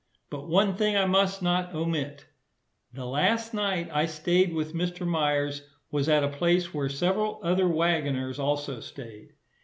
But 0.31 0.49
one 0.49 0.77
thing 0.77 0.97
I 0.97 1.05
must 1.05 1.43
not 1.43 1.75
omit. 1.75 2.25
The 2.91 3.05
last 3.05 3.53
night 3.53 3.87
I 3.93 4.07
staid 4.07 4.51
with 4.51 4.73
Mr. 4.73 5.05
Myers, 5.05 5.61
was 5.91 6.09
at 6.09 6.23
a 6.23 6.27
place 6.27 6.73
where 6.73 6.89
several 6.89 7.39
other 7.43 7.67
waggoners 7.67 8.39
also 8.39 8.79
staid. 8.79 9.33